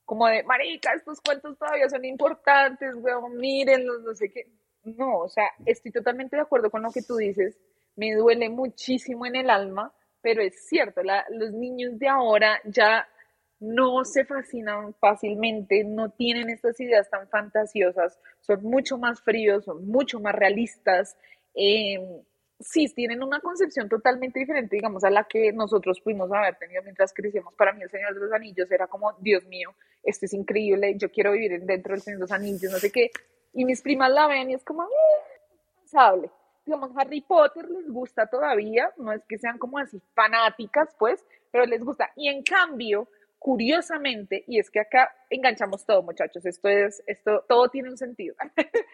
[0.06, 4.46] como de, marica, estos cuentos todavía son importantes, weón, mírenlos, no sé qué.
[4.84, 7.58] No, o sea, estoy totalmente de acuerdo con lo que tú dices,
[7.96, 13.08] me duele muchísimo en el alma, pero es cierto, los niños de ahora ya
[13.60, 19.88] no se fascinan fácilmente, no tienen estas ideas tan fantasiosas, son mucho más fríos, son
[19.88, 21.18] mucho más realistas.
[21.56, 22.00] Eh,
[22.60, 27.14] sí, tienen una concepción totalmente diferente, digamos, a la que nosotros pudimos haber tenido mientras
[27.14, 27.54] crecíamos.
[27.56, 31.12] Para mí, el Señor de los Anillos era como, Dios mío, esto es increíble, yo
[31.12, 33.12] quiero vivir dentro del Señor de los Anillos, no sé qué.
[33.54, 36.30] Y mis primas la ven y es como, eh,
[36.66, 41.66] digamos, Harry Potter les gusta todavía, no es que sean como así fanáticas, pues, pero
[41.66, 42.12] les gusta.
[42.16, 43.08] Y en cambio,
[43.40, 48.36] curiosamente, y es que acá enganchamos todo, muchachos, esto es, esto, todo tiene un sentido.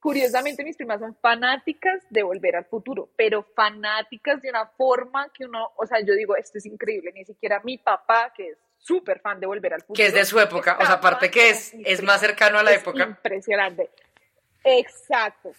[0.00, 5.44] curiosamente, mis primas son fanáticas de volver al futuro, pero fanáticas de una forma que
[5.44, 9.20] uno, o sea, yo digo, esto es increíble, ni siquiera mi papá, que es súper
[9.20, 9.96] fan de volver al futuro.
[9.96, 12.72] Que es de su época, o sea, aparte que es, es más cercano a la
[12.72, 13.04] época.
[13.04, 13.90] Impresionante.
[14.64, 15.52] Exacto.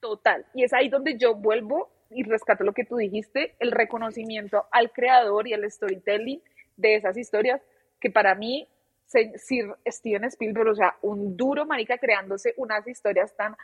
[0.00, 0.46] Total.
[0.54, 4.92] Y es ahí donde yo vuelvo y rescato lo que tú dijiste, el reconocimiento al
[4.92, 6.42] creador y al storytelling
[6.76, 7.60] de esas historias,
[8.00, 8.68] que para mí,
[9.06, 13.56] Sir Steven Spielberg, o sea, un duro marica creándose unas historias tan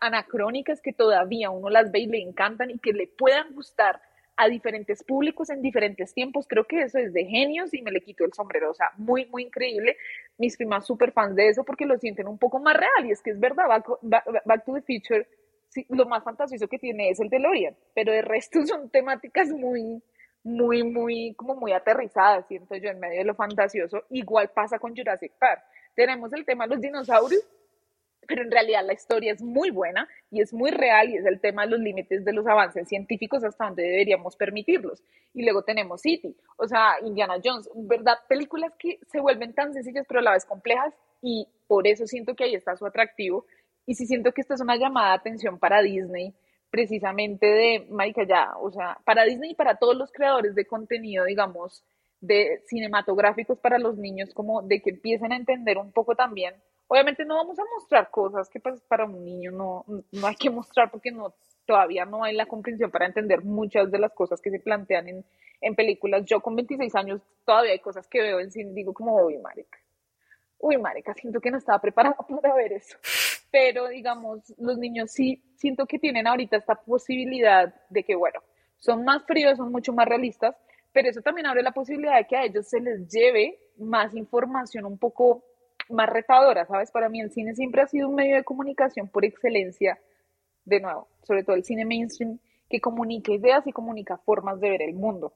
[0.00, 4.00] anacrónicas que todavía uno las ve y le encantan y que le puedan gustar
[4.36, 6.46] a diferentes públicos en diferentes tiempos.
[6.48, 8.70] Creo que eso es de genios y me le quito el sombrero.
[8.70, 9.96] O sea, muy, muy increíble.
[10.38, 13.06] Mis primas súper fans de eso porque lo sienten un poco más real.
[13.06, 15.26] Y es que es verdad, Back to the Future
[15.88, 20.02] lo más fantasioso que tiene es el DeLorean, pero de resto son temáticas muy,
[20.44, 24.04] muy, muy, como muy aterrizadas, siento yo, en medio de lo fantasioso.
[24.10, 25.62] Igual pasa con Jurassic Park.
[25.94, 27.42] Tenemos el tema de los dinosaurios,
[28.26, 31.40] pero en realidad la historia es muy buena y es muy real y es el
[31.40, 35.02] tema de los límites de los avances científicos hasta donde deberíamos permitirlos.
[35.34, 38.18] Y luego tenemos City, o sea, Indiana Jones, ¿verdad?
[38.28, 42.34] Películas que se vuelven tan sencillas pero a la vez complejas y por eso siento
[42.34, 43.44] que ahí está su atractivo
[43.86, 46.34] y sí siento que esta es una llamada de atención para Disney,
[46.72, 51.26] precisamente de, Marica, ya, o sea, para Disney y para todos los creadores de contenido,
[51.26, 51.84] digamos,
[52.22, 56.54] de cinematográficos para los niños, como de que empiecen a entender un poco también.
[56.88, 60.48] Obviamente no vamos a mostrar cosas que pues, para un niño no, no hay que
[60.48, 61.34] mostrar porque no,
[61.66, 65.24] todavía no hay la comprensión para entender muchas de las cosas que se plantean en,
[65.60, 66.24] en películas.
[66.24, 69.78] Yo con 26 años todavía hay cosas que veo en cine digo como, uy, marica,
[70.58, 72.96] uy, marica, siento que no estaba preparada para ver eso
[73.52, 78.40] pero digamos, los niños sí siento que tienen ahorita esta posibilidad de que, bueno,
[78.78, 80.56] son más fríos, son mucho más realistas,
[80.90, 84.86] pero eso también abre la posibilidad de que a ellos se les lleve más información
[84.86, 85.44] un poco
[85.90, 86.90] más retadora, ¿sabes?
[86.90, 90.00] Para mí el cine siempre ha sido un medio de comunicación por excelencia,
[90.64, 92.38] de nuevo, sobre todo el cine mainstream,
[92.70, 95.34] que comunica ideas y comunica formas de ver el mundo.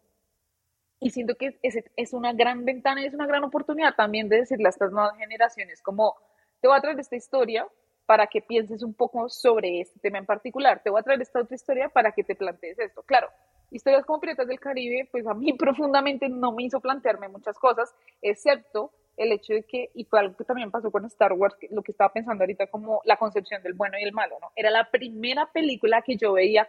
[1.01, 4.39] Y siento que es, es una gran ventana y es una gran oportunidad también de
[4.39, 6.14] decirle a estas nuevas generaciones como,
[6.62, 7.67] te voy a traer esta historia
[8.07, 11.41] para que pienses un poco sobre este tema en particular, te voy a traer esta
[11.41, 13.03] otra historia para que te plantees esto.
[13.03, 13.29] Claro,
[13.71, 17.95] historias como Piratas del Caribe, pues a mí profundamente no me hizo plantearme muchas cosas,
[18.23, 21.83] excepto el hecho de que, y fue algo que también pasó con Star Wars, lo
[21.83, 24.53] que estaba pensando ahorita como la concepción del bueno y el malo, ¿no?
[24.55, 26.69] Era la primera película que yo veía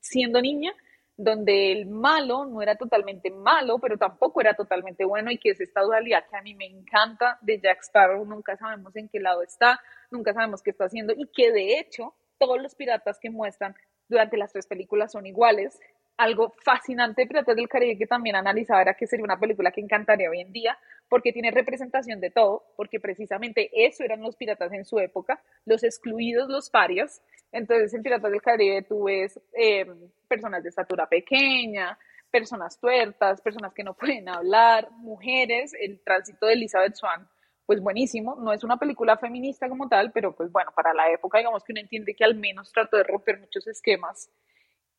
[0.00, 0.74] siendo niña,
[1.16, 5.60] donde el malo no era totalmente malo, pero tampoco era totalmente bueno, y que es
[5.60, 9.42] esta dualidad que a mí me encanta de Jack Sparrow, nunca sabemos en qué lado
[9.42, 13.74] está, nunca sabemos qué está haciendo, y que de hecho todos los piratas que muestran
[14.08, 15.78] durante las tres películas son iguales,
[16.16, 19.80] algo fascinante de Piratas del Caribe que también analizaba era que sería una película que
[19.80, 24.72] encantaría hoy en día porque tiene representación de todo, porque precisamente eso eran los piratas
[24.72, 27.22] en su época, los excluidos, los parias.
[27.52, 31.98] Entonces en Piratas del Caribe tú ves em, personas de estatura pequeña,
[32.30, 37.28] personas tuertas, personas que no pueden hablar, mujeres, el tránsito de Elizabeth Swan,
[37.66, 41.38] pues buenísimo, no es una película feminista como tal, pero pues bueno, para la época
[41.38, 44.30] digamos que uno entiende que al menos trató de romper muchos esquemas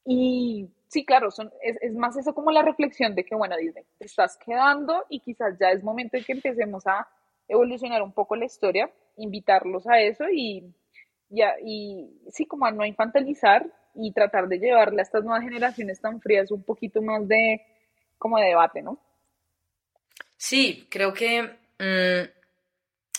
[0.06, 3.84] y sí, claro, son, es, es, más eso como la reflexión de que, bueno, Disney,
[3.98, 7.08] te estás quedando y quizás ya es momento de que empecemos a
[7.48, 10.64] evolucionar un poco la historia, invitarlos a eso y,
[11.30, 16.00] ya, y sí, como a no infantilizar y tratar de llevarle a estas nuevas generaciones
[16.00, 17.62] tan frías un poquito más de,
[18.18, 19.00] como de debate, ¿no?
[20.38, 22.30] Sí, creo que, mm,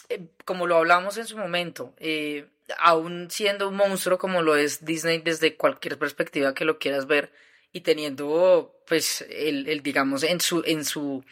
[0.09, 2.47] eh, como lo hablamos en su momento, eh,
[2.79, 7.33] aún siendo un monstruo como lo es Disney desde cualquier perspectiva que lo quieras ver
[7.73, 11.25] y teniendo pues el, el digamos en su en su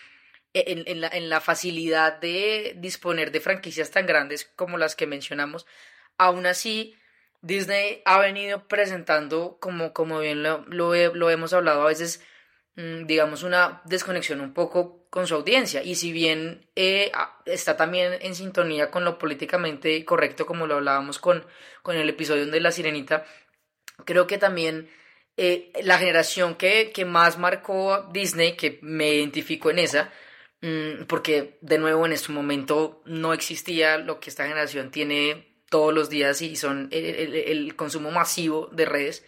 [0.53, 5.67] en, en, la, facilidad de disponer de franquicias tan grandes como las que mencionamos
[6.17, 6.95] aún así
[7.43, 12.23] Disney ha venido presentando como como bien lo, lo, lo hemos hablado a veces
[12.77, 15.83] digamos una desconexión un poco con su audiencia.
[15.83, 17.13] Y si bien eh,
[17.47, 21.47] está también en sintonía con lo políticamente correcto, como lo hablábamos con,
[21.83, 23.25] con el episodio de La Sirenita,
[24.05, 24.91] creo que también
[25.37, 30.13] eh, la generación que, que, más marcó Disney, que me identifico en esa,
[30.63, 35.95] mm, porque de nuevo en este momento no existía lo que esta generación tiene todos
[35.95, 39.25] los días y son el consumo masivo de redes.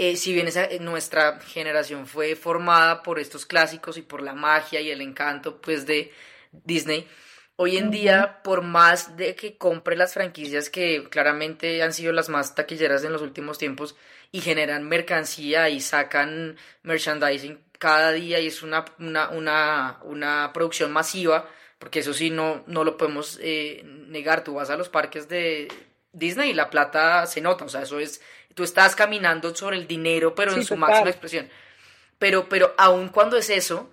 [0.00, 4.32] Eh, si bien esa, eh, nuestra generación fue formada por estos clásicos y por la
[4.32, 6.12] magia y el encanto pues de
[6.52, 7.08] Disney,
[7.56, 12.28] hoy en día por más de que compre las franquicias que claramente han sido las
[12.28, 13.96] más taquilleras en los últimos tiempos
[14.30, 20.92] y generan mercancía y sacan merchandising cada día y es una, una, una, una producción
[20.92, 21.48] masiva,
[21.80, 25.66] porque eso sí no, no lo podemos eh, negar, tú vas a los parques de
[26.12, 28.20] Disney y la plata se nota, o sea, eso es
[28.54, 31.48] tú estás caminando sobre el dinero, pero en su máxima expresión.
[32.18, 33.92] Pero, pero aun cuando es eso,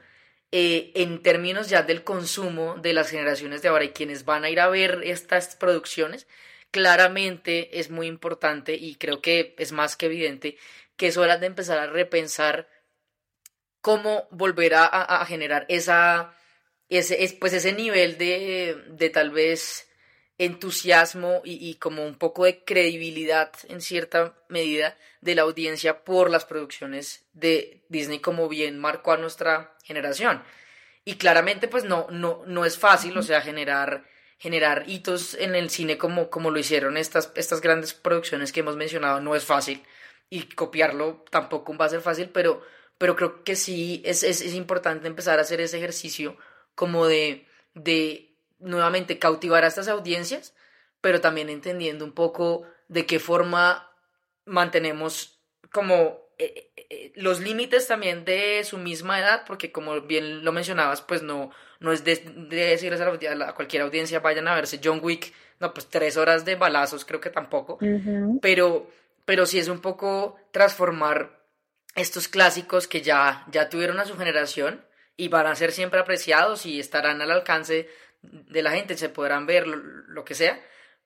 [0.51, 4.49] eh, en términos ya del consumo de las generaciones de ahora y quienes van a
[4.49, 6.27] ir a ver estas producciones,
[6.71, 10.57] claramente es muy importante y creo que es más que evidente
[10.97, 12.67] que es hora de empezar a repensar
[13.81, 16.33] cómo volver a, generar esa,
[16.89, 19.87] ese, pues ese nivel de, de tal vez
[20.37, 26.45] entusiasmo y, como un poco de credibilidad en cierta medida de la audiencia por las
[26.45, 30.43] producciones de Disney como bien marcó a nuestra generación.
[31.05, 34.05] Y claramente pues no, no, no es fácil, o sea, generar,
[34.37, 38.75] generar hitos en el cine como, como lo hicieron estas, estas grandes producciones que hemos
[38.75, 39.83] mencionado, no es fácil.
[40.29, 42.61] Y copiarlo tampoco va a ser fácil, pero,
[42.97, 46.37] pero creo que sí es, es, es importante empezar a hacer ese ejercicio
[46.73, 50.55] como de, de nuevamente cautivar a estas audiencias,
[51.01, 53.91] pero también entendiendo un poco de qué forma
[54.45, 55.39] mantenemos
[55.71, 60.51] como eh, eh, eh, los límites también de su misma edad, porque como bien lo
[60.51, 62.17] mencionabas, pues no, no es de,
[62.49, 67.05] decirles a, cualquier audiencia vayan a verse John Wick, no, pues tres horas de balazos
[67.05, 67.77] creo que tampoco,
[68.41, 68.89] pero,
[69.23, 71.45] pero sí es un poco transformar
[71.95, 74.85] estos clásicos que ya, ya tuvieron a su generación
[75.15, 77.89] y van a ser siempre apreciados y estarán al alcance
[78.31, 80.59] de la gente, se podrán ver lo, que sea,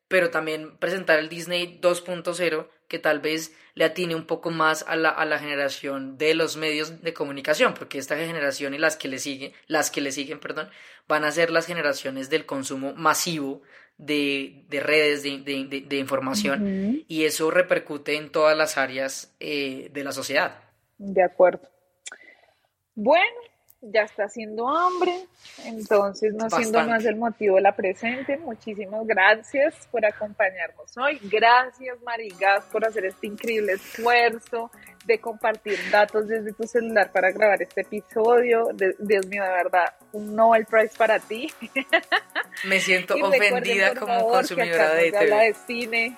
[0.07, 4.95] pero también presentar el Disney 2.0 que tal vez le atine un poco más a
[4.95, 9.07] la, a la, generación de los medios de comunicación, porque esta generación y las que
[9.07, 10.69] le siguen, las que le siguen, perdón,
[11.07, 13.61] van a ser las generaciones del consumo masivo
[13.99, 19.89] de, de redes de, de, de información y eso repercute en todas las áreas eh,
[19.93, 20.63] de la sociedad.
[20.97, 21.69] De acuerdo.
[22.95, 23.35] Bueno,
[23.81, 25.25] ya está haciendo hambre,
[25.65, 32.01] entonces no siendo más el motivo de la presente, muchísimas gracias por acompañarnos hoy, gracias
[32.03, 34.69] Marigas por hacer este increíble esfuerzo
[35.05, 40.35] de compartir datos desde tu celular para grabar este episodio, Dios mío, de verdad, un
[40.35, 41.51] Nobel Prize para ti.
[42.65, 45.35] Me siento ofendida como consumidora de TV.
[45.35, 46.17] de cine.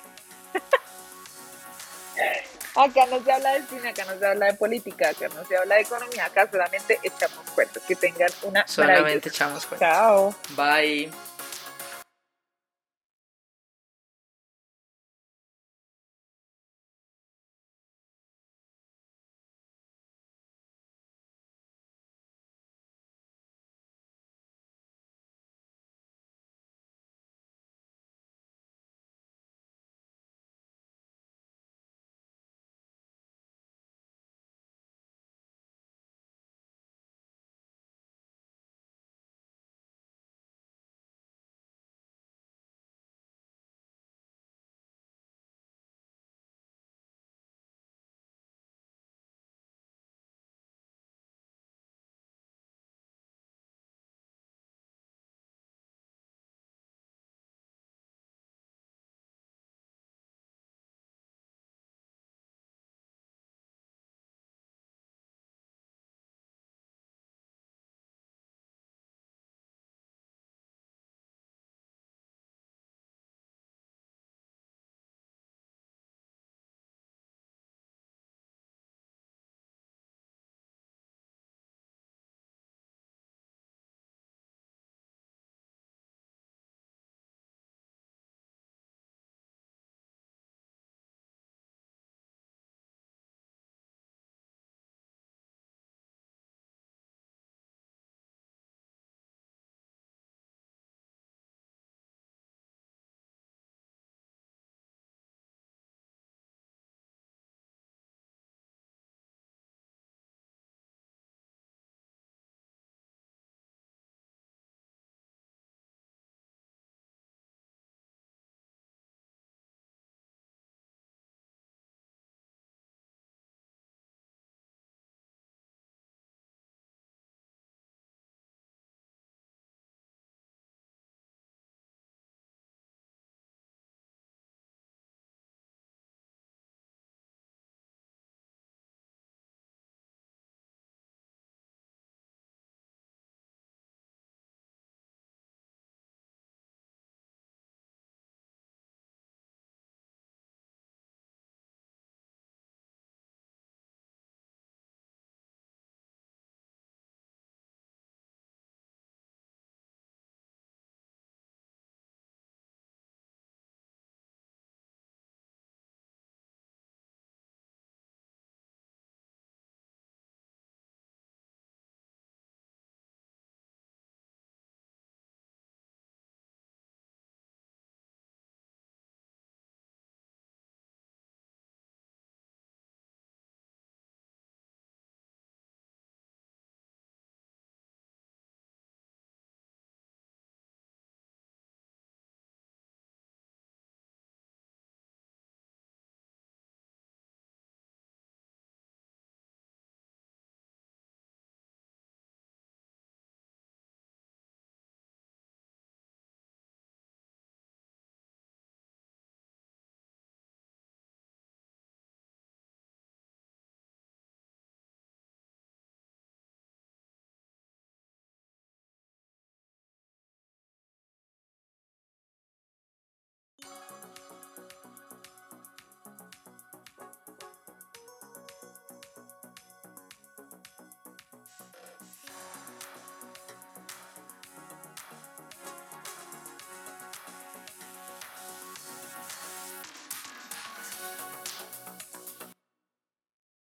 [2.75, 5.57] Acá no se habla de cine, acá no se habla de política, acá no se
[5.57, 7.83] habla de economía, acá solamente echamos cuentos.
[7.83, 9.87] Que tengan una Solamente echamos cuentos.
[9.87, 10.35] Chao.
[10.55, 11.11] Bye.